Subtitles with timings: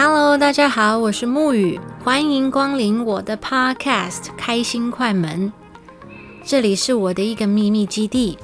[0.00, 5.52] Hello，大家好，我是木雨，欢迎光临我的 Podcast《开心快门》。
[6.44, 8.38] 这里是我的一个秘密基地，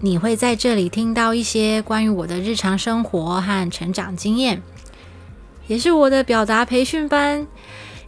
[0.00, 4.62] 你会在这里听到一些关于我的日常生活和成长经验，
[5.66, 7.46] 也是我的表达培训班。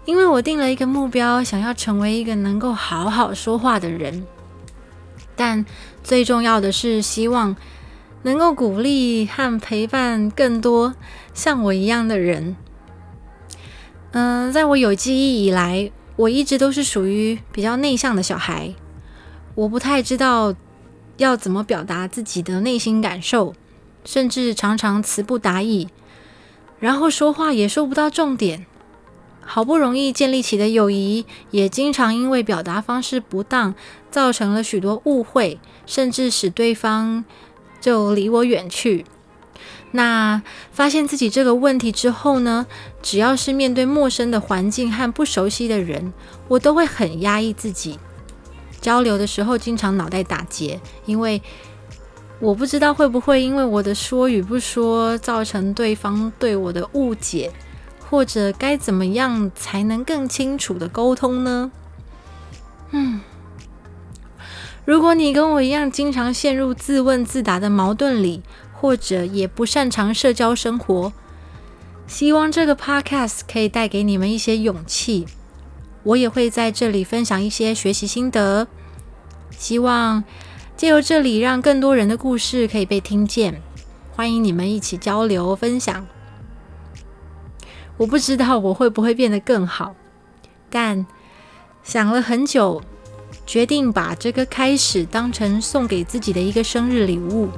[0.04, 4.26] 因为我定了一个目标，想要成为一个能够好好说话的人，
[5.34, 5.64] 但
[6.04, 7.56] 最重要的是希望。
[8.22, 10.94] 能够鼓励和陪伴更多
[11.32, 12.56] 像我一样的人。
[14.12, 18.74] 嗯，在我有记忆以来，我一直都是属于比较内向的小孩。
[19.54, 20.54] 我不太知道
[21.16, 23.54] 要怎么表达自己的内心感受，
[24.04, 25.88] 甚至常常词不达意，
[26.80, 28.66] 然后说话也说不到重点。
[29.40, 33.74] 好不容易建立起的友谊，也经常因为表达方式不当，
[34.10, 37.24] 造成了许多误会，甚至使对方。
[37.80, 39.04] 就离我远去。
[39.92, 42.66] 那发现自己这个问题之后呢？
[43.00, 46.12] 只要是面对陌生的环境和不熟悉的人，
[46.48, 47.98] 我都会很压抑自己。
[48.82, 51.40] 交流的时候，经常脑袋打结，因为
[52.38, 57.50] 我不知道会不会因为我的说与不说，造成对方对我的误解，
[58.10, 61.72] 或者该怎么样才能更清楚的沟通呢？
[62.90, 63.20] 嗯。
[64.88, 71.12] 如果你跟我一样，经常陷入自问自答的矛盾里，或者也不擅长社交生活，
[72.06, 75.26] 希望这个 podcast 可以带给你们一些勇气。
[76.04, 78.66] 我也会在这里分享一些学习心得，
[79.50, 80.24] 希望
[80.74, 83.60] 借由这里让更多人的故事可以被听见。
[84.16, 86.06] 欢迎你们一起交流分享。
[87.98, 89.94] 我不知道我会不会变得更好，
[90.70, 91.06] 但
[91.82, 92.80] 想了很久。
[93.48, 97.48] 决定把这个开始当成送给自己的一个生日礼物。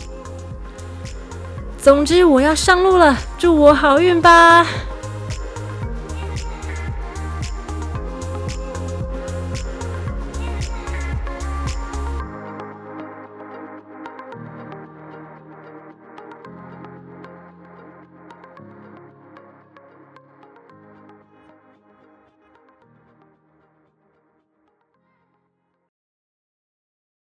[1.77, 4.65] 总之，我要上路了，祝我好运吧！